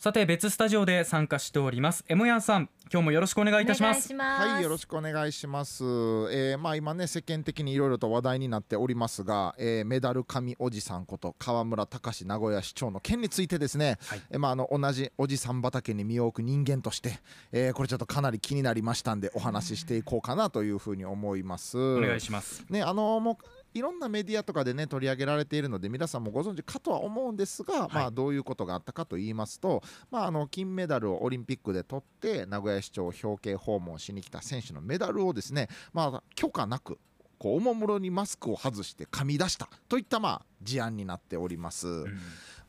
[0.00, 2.06] さて別スタジオで参加しております。
[2.08, 4.14] エモヤンさん今日もよろしくお願いいたします。
[4.14, 17.18] はいよろしくお願いします、えー、まあ今ね世間的にいろいろと話題になっておりますが、えー、メダル神おじさんこと河村隆名古屋市長の件についてですね、はい、えー、まああの同じおじさん畑に身を置く人間として、
[17.52, 21.76] えー、これちょっとかなり気になりましたんでお話ししていこうかなというふうに思います。
[21.76, 22.64] お願いします。
[22.70, 23.44] ねあのもう
[23.74, 36.98] いろんなメディアとかでね取り上げられているので皆さんもご存知かとは思うんですが、はい、まあどういうことがあったかと言いますと、まあ、あの金メダルをオリンピックで取って名古屋市長を表敬訪問しに来た選手のメダルをですね、まあ、許可なく
[37.38, 41.88] こうおもむろにマスクを外して噛み出したといったまあ事案になっております。
[41.88, 42.18] うん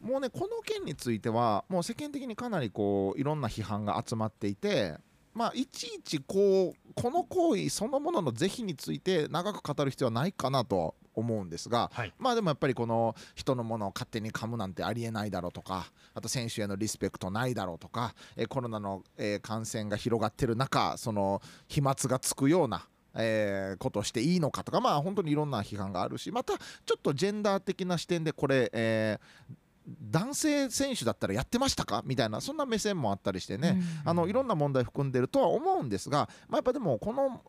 [0.02, 4.98] もうねこの件についてはもう世間的にかなりこういろんな批判が集まっていて
[5.34, 29.61] まあいちいちこうこの行為そのものの是非について長く語る必要はないかなとは思うんですが、はい、まあでもやっぱりこの人のものを勝手に噛むなんてありえないだろうとかあと選手へのリスペクトないだろうとか、えコロナの、え感染が広がってる中その飛沫がつくようなえー、ことをしていいのかとかまあ本当にいろんな批判があるしまたちょっとジェンダー的な視点でこれ、えー
[30.02, 32.04] 男性選手だったらやってましたか？
[32.06, 37.42] みたいなそんな目線もあったりしてね、うん、あのいろんな問題含んでるとは思うんですが、まあ、やっぱでもこの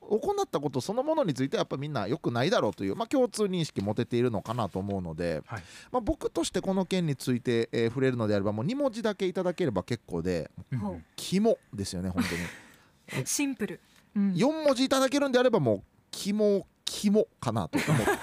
[0.00, 10.50] 行ったことそのものについてはやっぱみんな良くないだろうという、まあ、共通認識持てているのかなと思うので、はい、まあ、僕としてこの件について、えー、触れるのであればもう2文字だけいただければ結構で
[11.16, 13.24] 「肝」ですよね本当に。
[13.26, 13.80] シンプル、
[14.16, 16.66] うん、4文字いただけるんであればもう「肝」
[17.02, 17.78] 肝かなと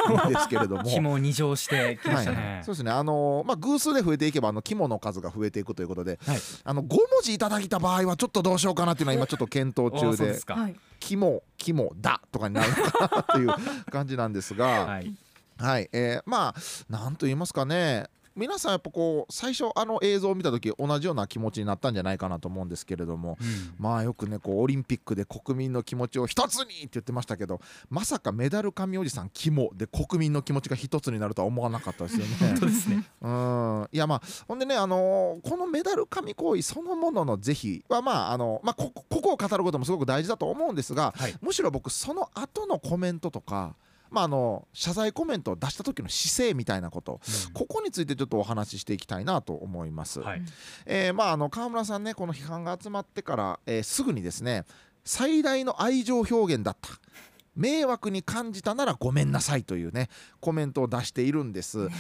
[0.08, 0.84] 思うんですけれども。
[0.88, 2.92] 肝二乗してきましたね、はい、そうですね。
[2.92, 10.40] あのまあ偶数で増えていけばあの肝の数が増えていくということで、はい、あの5文字いただいた場合はちょっとどうしようかなっていうのは今ちょっと検討中で
[11.00, 14.86] 肝肝だとかになるのかなっていう感じなんですが。
[14.86, 15.14] はい、
[15.58, 18.06] はい、えー、まあなんと言いますかね
[18.40, 32.36] 皆さんやっぱこう最初あの映像を見た時同じような気持ちになったんじゃないかなと思うんですけれども、うん、まあよくねこうオリンピックで国民の気持ちを一つにって言ってましたけどまさかメダル神おじさん肝で国民の気持ちが一つになるとは思わなかったですよね。
[32.40, 33.04] 本当ですね。
[33.22, 33.88] うん。
[33.92, 43.76] いやまあほんでねあのー、このメダル神行為そのものの是非はまああのまあこここを語ることもすごく大事だと思うんですが、はい、むしろ僕その後のコメントとか
[44.12, 50.20] まあ、あの謝罪コメントを出した時の姿勢みたいなこと、うん、ここについてちょっとお話ししていきたいなと思います。
[50.22, 50.42] はい、
[50.86, 54.66] えー、まあ、あの川村さんねこの批判が集まってから、えー、すぐにですね
[55.04, 56.90] 最大の愛情表現だった。
[57.56, 60.08] 迷惑に感じたならごめんなさいというね
[60.40, 61.80] コメントを出しているんです。
[61.80, 61.92] はい。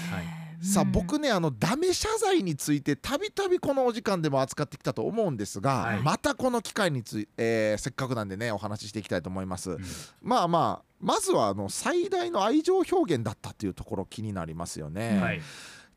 [0.61, 9.71] さあ僕ねあのダメ謝罪についてたびたびこのお時間でも扱ってきたと思うんですが、はい、またこの機会につい、えー、せっかくなんでねお話ししていきたいと思います。
[9.71, 9.79] うん、
[10.21, 15.19] まあまあまずはあの最大の愛情表現だったというところ気になりますよね。
[15.19, 15.41] はい、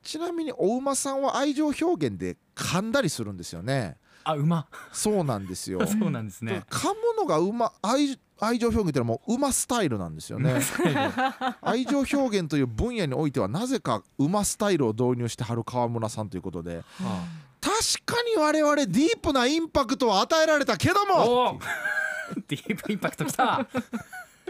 [0.03, 3.97] ちなみにお馬さんは愛情表現で噛んだりするんですよね。
[4.25, 4.69] あ馬？
[4.93, 5.85] そうなんですよ。
[5.87, 6.63] そうなんですね。
[6.71, 10.61] 噛むのが馬愛愛情表現っていうのはもう馬スタイルなんですよね
[11.63, 17.25] 愛情表現という分野においてはなぜか馬スタイルを導入してはる川村さんということで、はあ、
[17.61, 21.61] 確かに我々ディープなインパクトを与えられたけども
[22.49, 23.65] ディープインパクトきた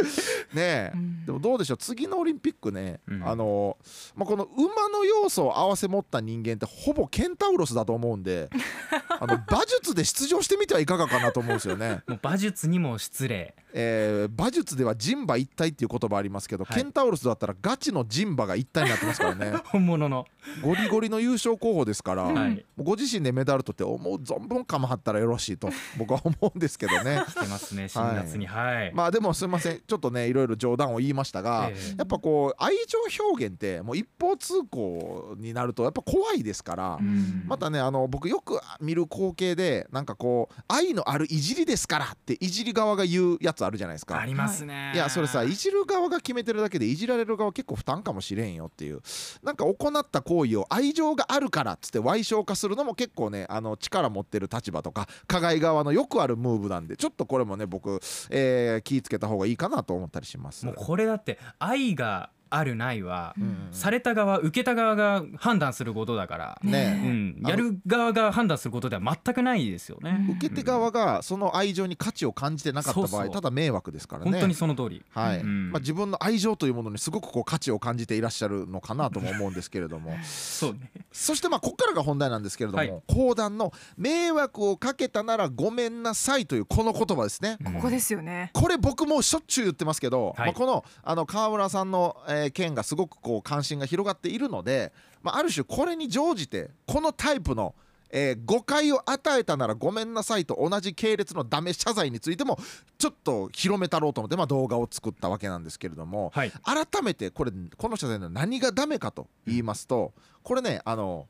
[0.53, 1.77] ねえ、うん、でもどうでしょう。
[1.77, 3.77] 次のオリンピックね、うん、あの、
[4.15, 8.51] まあ、この馬の要素を併せ持った人間ってほぼケンタウロスだと思うんで
[9.21, 12.03] あの馬術で出場してみてはいかがかなと思うんですよね。
[12.09, 13.55] もう馬術にも失礼。
[13.75, 19.53] えー、馬術では人馬一体っていう言葉ありますけど、はい、ケンタウロスだったらガチの人馬が一体になってますからね。
[19.65, 20.27] 本物の。
[20.63, 27.23] ゴリゴリの優勝候補ですから、はい、ご自身でメダル取って思う存分かまはったらよろしいと僕は思うんですけどね。
[27.29, 36.99] 来てますね新月に、はい、はい、まあでもすみませんちょっとねいろいろ冗談を言いましたが、えー、やっぱこう愛情表現ってもう一方通行になるとやっぱ怖いですから、
[37.47, 44.19] またねあの僕よく見る光景でなんかこう愛のあるいじりですからっていじり側が言うやつあるじゃないですか。
[44.19, 49.03] ありますね、いやそれさいじる側が決めてるだけでいじられる側結構負担かもしれんよっていう
[49.43, 58.01] なんか行った行為を愛情があるからっつって賠償化するのも結構ねあの力持ってる立場とか加害側のよくあるムーブなんでちょっとこれもね僕、
[58.31, 60.67] えー、気ぃつけた方がいいかなと思ったりします。
[60.67, 70.27] もうこれだって愛があるないは、うんうん、された側受けた側が判断することだから、ねうん、やる側が判断することでは全くないですよね。
[70.37, 74.33] 受け手側がその愛情に価値を感じてなかった場合ただ迷惑ですからね。
[74.33, 75.41] 本当にその通り、はい。
[75.41, 80.13] うん、まあ、自分の愛情というものにすごくこう価値を感じていらっしゃるのかなとも思うんですけれども。
[80.23, 87.59] そう、ね、そしてまあここからが本題なんですけれども、はい、講談の「迷惑をかけたならごめんなさい」というこの言葉ですね。
[87.65, 88.51] ここですよね。
[88.53, 94.93] これ僕もしょっちゅう言ってますけど、はい、まあ、このあの川村さんの、えー、件がすごくこう関心が広がっているので、
[95.23, 97.75] まあ、ある種これに乗じてこのタイプの、
[98.11, 102.59] えー誤解を与えたならごめんなさいと同じ系列のダメ謝罪についても
[102.99, 106.53] ちょっと広めたろうと思って、まあ、動画を作ったわけなんですけれども、はい。
[106.63, 110.13] 改めてこれこの謝罪の何がダメかと言いますと、
[110.43, 111.27] これねあの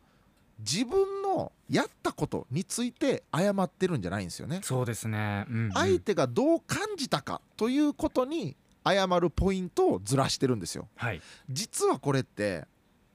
[0.58, 4.60] 自分のやったことについて謝ってるんじゃないんですよね。
[4.62, 5.72] そうですね、うんうん。
[5.72, 10.88] 相手がどう感じたかということに謝るポイントをずらしてるんですよ。
[10.96, 12.66] はい実はこれって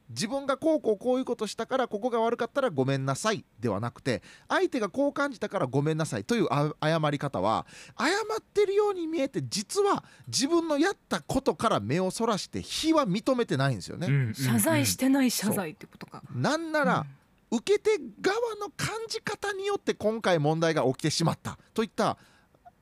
[0.10, 7.66] 自分がこうこうこういうことしたからここが悪かったらごめんなさいではなくて相手がこう感じたからごめんなさいというあ謝り方は
[8.00, 14.08] 謝ってるように見えて実は自分のやったことから目をそらして非は認めてないんですよね。
[14.08, 16.22] うんうんうん謝罪してない謝罪ってことか。
[16.34, 17.06] なんなら、
[17.52, 22.18] 受け手側の感じ方によって今回問題が起きてしまったといった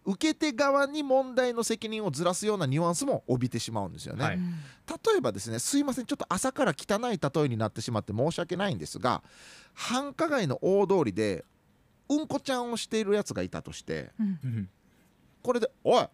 [0.06, 4.24] 受け手側に問題の責任をずらすようなニュアンスも帯びてしまうんですよね。
[4.24, 4.36] はい。
[4.36, 4.54] うん
[4.88, 9.24] 例えばですねすいませんちょっと朝から汚い例えになってしまって申し訳ないんですが
[9.74, 11.44] 繁華街の大通りで
[12.08, 14.70] うんこちゃんをしているやつがいたとしてうんうん。
[15.42, 16.08] これで「おい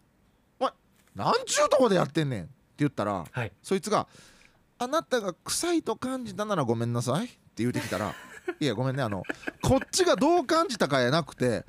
[0.62, 0.72] おい
[1.16, 3.52] なんちゅうとこでやってんねん」って言ったらはい。
[3.62, 4.08] そいつが
[4.80, 8.16] 「あなたが臭いと感じたならごめんなさい」って言うてきたら
[8.62, 9.24] 「いやごめんねあの
[9.64, 11.66] こっちがどう感じたかやなくて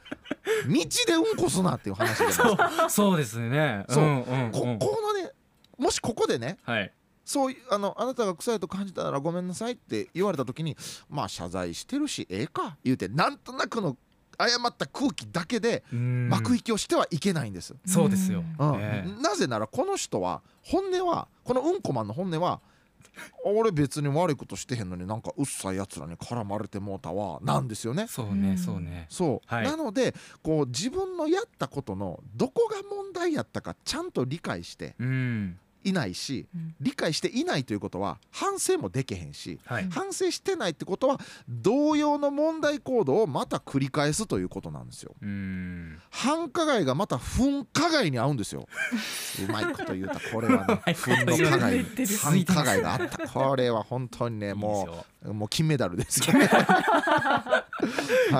[0.68, 0.74] 道
[1.06, 2.90] でうんこすな」っていう話じゃないですか。
[2.90, 3.86] そうですね。
[3.88, 4.04] そう。
[4.04, 4.50] んうんうん。
[4.52, 5.30] ここのね
[5.78, 6.92] もしここでねはい。
[7.24, 10.76] そういうあのあなたが臭いと感じたならごめんなさいって言われた時に
[11.08, 13.96] まあ謝罪してるしええか言うてなんとなくの
[14.36, 16.28] 誤った空気だけでうん。
[16.28, 18.44] 幕引きをしてはいけないんです、そうですよ。
[18.58, 18.78] うん。
[18.78, 22.60] ねなぜならこの人は本音はこのうんこマンの本音は
[23.44, 28.06] 俺別に悪いことしてへんのになんかうっさいやつらに絡まれてもうたわなんですよね。
[28.08, 28.42] そううん。
[28.42, 29.06] ねそうね。
[29.08, 29.64] そう、はい。
[29.64, 36.74] なのでこう自分のやったことのどこが問題やったかちゃんと理解してうんいないしうん。
[36.80, 39.88] 理解していないということは反省もできへんしはい。
[39.90, 41.18] 反省してないってことは
[41.48, 45.14] 同様の問題行動をまた繰り返すということなんですよ。
[45.20, 45.98] うん。
[46.10, 48.66] 繁華街がまた噴火街に合うんですよ。
[49.48, 50.94] うまいこと言うたこれはねはい。
[50.94, 53.28] 噴の加害繁華街があった。
[53.28, 56.18] これは本当にねもうもう金メダルです。
[56.28, 56.46] よね。
[56.46, 57.64] は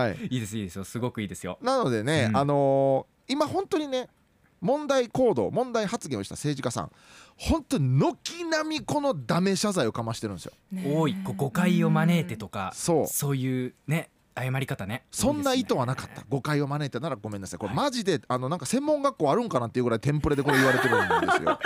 [0.09, 0.27] い。
[0.31, 0.85] いいですいいですよ。
[0.85, 1.59] すごくいいですよ。
[1.63, 2.37] なのでね、うん。
[2.37, 4.09] あのー今本当にね
[4.63, 6.91] 問題行動問題発言をした政治家さん
[7.37, 10.53] 本当に軒並みこのダメ謝罪をかましてるんですよ。
[10.71, 13.07] ね多い誤解を招いてとかそう。
[13.07, 15.05] そういうね謝り方ね。
[15.11, 17.59] そんな意図はなかった、誤解を招いたならごめんなさい。
[17.59, 17.77] これはい。
[17.77, 21.45] マジで、あのなんか専門学校あるんかなっていうぐらいテンプレでこれ言われてるんですよ。
[21.45, 21.59] なん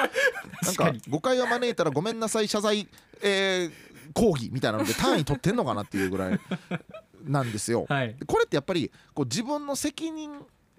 [0.62, 2.88] 確か誤解を招いたらごめんなさい謝罪、
[3.22, 6.40] えー講義みたいなので単位取ってんのかなっていうぐらい
[7.24, 8.14] なんですよ、はい。
[8.14, 10.30] でこれってやっぱりこう自分の責任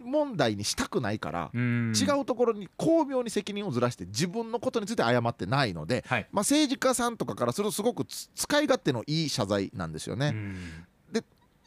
[0.03, 1.93] 問題にしたくないから、うん。
[1.95, 6.27] 違うところに巧妙に責任をずらして自分のことについて謝ってないので、はい。
[6.31, 10.31] まあ、政治家さんとかからするとすごくつ使い勝手のいい謝罪なんですよね。
[10.33, 10.55] うん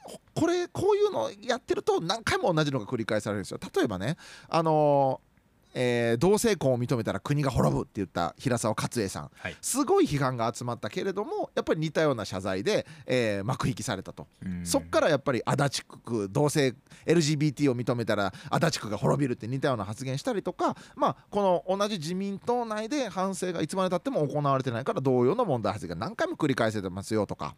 [0.02, 3.58] ここれこういうのやってると何回も同じのが繰り返されるんですよ。
[3.74, 4.16] 例えばね
[4.48, 5.29] あのー
[5.74, 9.30] えー同性婚を認めたら国が滅ぶって言った平沢勝栄さん。
[9.34, 9.56] はい。
[9.60, 14.66] すごい批判が集まったけれどもやっぱり似たような謝罪で、えー幕引きされたと、うん。
[14.66, 16.74] そっからやっぱり足立区同性
[17.06, 27.54] LGBT を認めたら足立区が滅びるって似たような発言したりとかまあこの同じ自民党内で反省がいつまでたっても行われてないから同様の問題発言が何回も繰り返せてますよとか。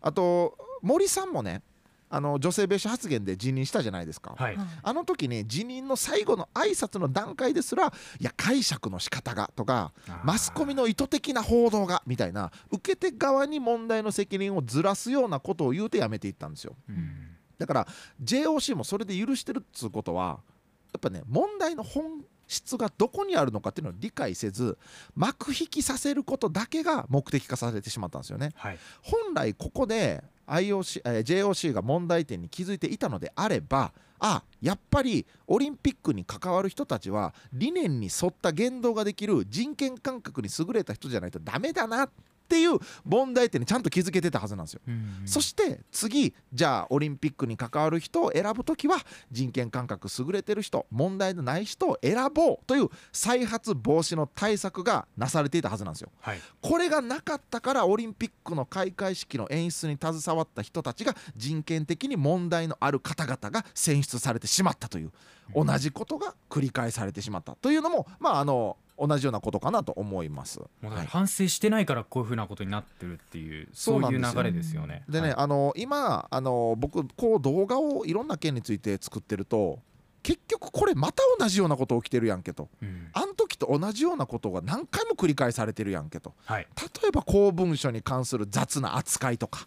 [0.00, 1.62] あと森さんもね
[2.14, 4.34] あの女性蔑視発言で辞任したじゃないですか。
[4.36, 4.56] はい。
[4.82, 7.90] あの時に辞任の最後の挨拶の段階ですらい
[8.22, 9.92] や解釈の仕方がとか
[10.22, 16.76] マスコミの意図的な報道がみたいな受け手側に問題の責任をずらすようなことを言うてやめていったんですよ。
[16.86, 17.30] うん。
[17.58, 17.86] だから
[18.22, 20.40] JOC もそれで許してるっつうことは
[20.92, 24.76] やっぱね問題の本質がどこにあるのかっていうのを理解せず
[25.14, 28.50] 幕引きさせることだけが目的化されてしまったんですよね。
[28.54, 28.78] はい。
[29.00, 42.08] 本来ここで IOC、えー JOC が問題点に気づいていたのであればあやっぱりオリンピックに関わる人たちは理念に沿った言動ができる人権感覚に優れた人じゃないとダメだな。
[42.42, 44.80] っていう問題点にちゃんと気づけてたはずなんですよ。
[44.86, 48.98] うんそして次じゃあオリンピックに関わる人を選ぶ時は
[49.30, 56.10] 人権感覚優れてる人問題のない人を選ぼうという再発防止の対策がなされていたはずなんですよ。
[56.20, 65.12] はいこれがなかったからオリンピックの開会式の演出に携わった人たちが人権的に問題のある方々が選出されてしまったという
[65.54, 70.60] 同じことが繰り返されてしまったというのもまああの同じようなことかなと思います。
[71.08, 75.04] 反省してないからこういうふうなことになってるっていうそそういう流れですよね。
[75.08, 75.36] でね、はい。
[75.38, 79.80] あの今あの僕こう動画をいろんな件について作ってると
[80.22, 82.68] 結局これまた同じようなこと起きてるやんけと。
[82.80, 83.08] うん。
[83.12, 86.34] あん時と同じようなことが何回も繰り返されてるやんけと。
[86.44, 86.66] はい。
[87.02, 89.66] 例えば公文書に関する雑な扱いとか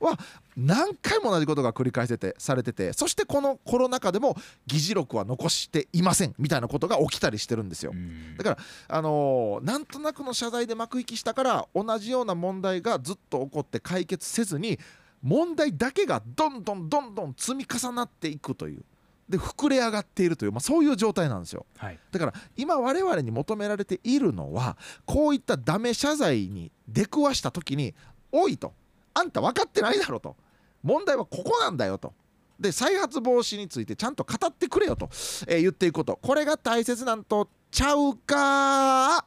[0.00, 0.18] は
[0.56, 4.36] 何回も同じことが繰り返せてされててそしてこのコロナ禍でも
[4.66, 7.92] 議事録は残していませんみたいなことが起きたりしてるんですよ。
[8.36, 8.58] だから
[8.88, 14.78] あのー、なんとなくの謝罪で幕引きしたから同じような問題がずっと起こって解決せずに
[15.22, 18.84] 問題だけがどんどんどんどん積み重なっていくという。
[19.28, 27.94] で膨れ上がっているという、まあ、そういう状態なんですよ、はい、だから今我々に求められているのはこういったダメ謝罪に出くわした時に
[28.32, 28.74] 「おい」と
[29.14, 30.36] 「あんた分かってないだろ」と
[30.82, 32.12] 「問題はここなんだよ」と。
[32.60, 35.06] で再発防止についてちゃんと語ってくれよと、
[35.48, 36.18] えー、言っていくこと。
[36.22, 39.24] これが大切なんとちゃうか？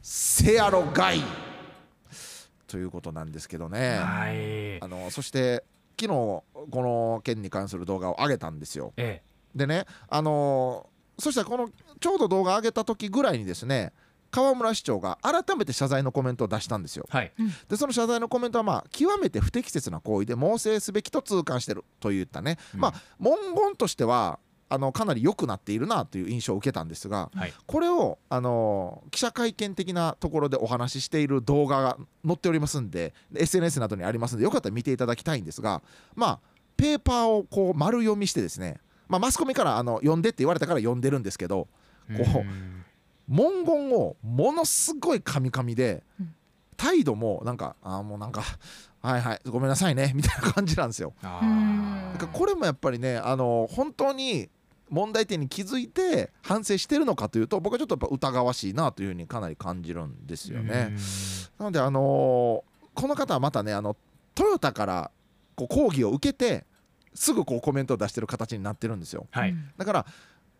[0.00, 1.20] せやろがい。
[2.68, 5.64] ということなんですけどね、はい、あのそして
[6.00, 8.92] 昨日この件に関する動画を上げたんですよ。
[8.96, 9.58] ええ。
[9.58, 13.92] でねあのー、そしたらこのちょうど動画上げた時ぐらいにですね
[14.30, 17.32] 河村市長が改めて謝罪のコメントを出したんですよ、はい、
[17.68, 24.38] でその謝罪のコメントはまあ極めて不適切な行為で猛省すべきと痛感してるといったね、うん、まあ文言としては
[24.70, 35.82] あのかなり良くなっているなという印象を受けたんですが、はい、これをあの記者会見的なところでお話ししている動画が載っておりますんで SNS などにありますんでよかったら見ていただきたいんですが
[36.14, 36.40] まあ
[36.76, 41.66] ペーパーをこう丸読みしてですねまあ、マスコミからあの読んでって言われたから読んでるんですけど
[42.16, 42.44] こう
[43.28, 46.02] 文言をものすごいカミカミで
[46.76, 48.42] 態度もなんかあもうなんか
[49.00, 51.12] はいはいごめんなさいねみたいな感じなんですよ。
[51.22, 54.48] だからこれもやっぱりねあの本当に
[54.88, 60.94] 問題点に気づいて反省してるのかというと僕はちょっとやっぱ疑わしいなというふうにかなり感じるんですよね。
[61.58, 62.02] なのであのー、
[62.94, 63.96] この方はまたねあの
[64.34, 65.10] トヨタから
[65.54, 66.64] こう抗議を受けて
[67.14, 70.06] すぐこうコメントを出してる形になってるんですよ、はい、だから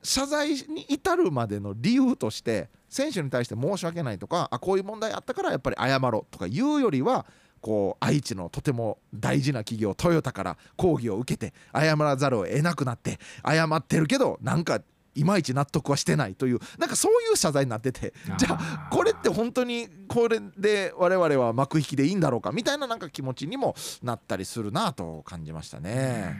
[0.02, 7.26] 謝罪に至るまでの理由として選手に対して申し訳ないとかあこういう問題あったからやっぱり謝ろうとか言うよりは
[7.60, 14.80] こう愛知のとても大事な企業トヨタから抗議を受けて謝らざるを得なくなって謝ってるけどなんか
[15.14, 26.36] いまいち納得はしてないというなんかそういう謝罪になっててじゃあこれって本当にこれで我々は幕引きでいいんだろうかみたいななんか気持ちにもなったりするなと感じましたね。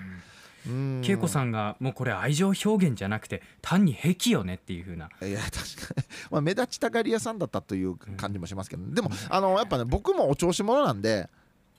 [1.03, 11.29] 恵子さんがもうこれ愛情表現じゃなくて単に癖よねっていう風ないや確かに、まあ、目立ちたがり屋さんだったという感じもしますけど、でもあのやっぱね僕もお調子者なんで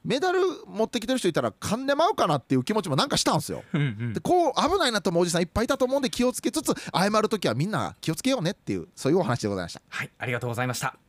[0.04, 3.64] メダル持ってきてる人いたら噛んでまうかなっていう気持ちもなんかしたんですよ。
[3.74, 9.82] うんうん、でこう危ないなと思うおじさんいっぱいいたと思うんで気をつけつつ謝る時はみんな気をつけようねっていうそういうお話でございました。
[9.90, 11.09] はいありがとうございました。